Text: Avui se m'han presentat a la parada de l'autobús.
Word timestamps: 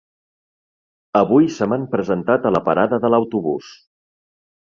Avui 1.19 1.49
se 1.57 1.67
m'han 1.73 1.83
presentat 1.91 2.49
a 2.49 2.53
la 2.55 2.63
parada 2.69 3.01
de 3.05 3.11
l'autobús. 3.15 3.71